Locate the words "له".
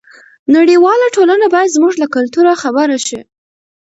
2.01-2.07